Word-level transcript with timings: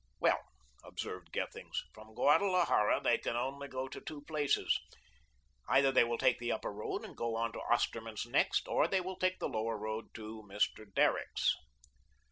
"Well," 0.19 0.39
observed 0.83 1.31
Gethings, 1.31 1.83
"From 1.93 2.15
Guadalajara 2.15 3.01
they 3.03 3.19
can 3.19 3.35
only 3.35 3.67
go 3.67 3.87
to 3.87 4.01
two 4.01 4.23
places. 4.23 4.79
Either 5.67 5.91
they 5.91 6.03
will 6.03 6.17
take 6.17 6.39
the 6.39 6.51
Upper 6.51 6.73
Road 6.73 7.05
and 7.05 7.15
go 7.15 7.35
on 7.35 7.53
to 7.53 7.59
Osterman's 7.69 8.25
next, 8.25 8.67
or 8.67 8.87
they 8.87 8.99
will 8.99 9.19
take 9.19 9.37
the 9.37 9.47
Lower 9.47 9.77
Road 9.77 10.07
to 10.15 10.41
Mr. 10.51 10.91
Derrick's." 10.91 11.53